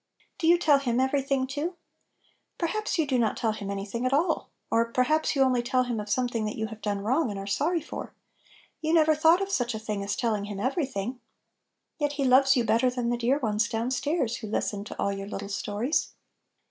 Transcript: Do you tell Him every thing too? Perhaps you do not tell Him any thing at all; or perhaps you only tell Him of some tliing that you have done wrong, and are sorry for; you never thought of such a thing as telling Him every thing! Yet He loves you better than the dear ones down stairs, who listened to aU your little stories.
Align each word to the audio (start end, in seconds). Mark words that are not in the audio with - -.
Do 0.39 0.47
you 0.47 0.57
tell 0.57 0.79
Him 0.79 0.99
every 0.99 1.21
thing 1.21 1.45
too? 1.45 1.75
Perhaps 2.57 2.97
you 2.97 3.05
do 3.05 3.19
not 3.19 3.37
tell 3.37 3.51
Him 3.51 3.69
any 3.69 3.85
thing 3.85 4.03
at 4.03 4.11
all; 4.11 4.49
or 4.71 4.91
perhaps 4.91 5.35
you 5.35 5.43
only 5.43 5.61
tell 5.61 5.83
Him 5.83 5.99
of 5.99 6.09
some 6.09 6.25
tliing 6.27 6.45
that 6.45 6.55
you 6.57 6.65
have 6.69 6.81
done 6.81 7.01
wrong, 7.01 7.29
and 7.29 7.37
are 7.37 7.45
sorry 7.45 7.81
for; 7.81 8.15
you 8.81 8.95
never 8.95 9.13
thought 9.13 9.43
of 9.43 9.51
such 9.51 9.75
a 9.75 9.79
thing 9.79 10.03
as 10.03 10.15
telling 10.15 10.45
Him 10.45 10.59
every 10.59 10.87
thing! 10.87 11.19
Yet 11.99 12.13
He 12.13 12.23
loves 12.25 12.57
you 12.57 12.63
better 12.63 12.89
than 12.89 13.11
the 13.11 13.15
dear 13.17 13.37
ones 13.37 13.69
down 13.69 13.91
stairs, 13.91 14.37
who 14.37 14.47
listened 14.47 14.87
to 14.87 14.99
aU 14.99 15.09
your 15.09 15.27
little 15.27 15.49
stories. 15.49 16.15